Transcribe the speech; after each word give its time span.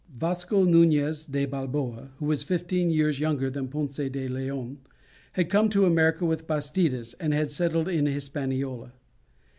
Vasco 0.17 0.65
Nuñez 0.65 1.29
de 1.29 1.45
Balboa, 1.45 2.09
who 2.17 2.25
was 2.25 2.41
fifteen 2.41 2.89
years 2.89 3.19
younger 3.19 3.51
than 3.51 3.67
Ponce 3.67 3.97
de 3.97 4.27
Leon, 4.27 4.79
had 5.33 5.47
come 5.47 5.69
to 5.69 5.85
America 5.85 6.25
with 6.25 6.47
Bastidas 6.47 7.13
and 7.19 7.35
had 7.35 7.51
settled 7.51 7.87
in 7.87 8.07
Hispaniola. 8.07 8.93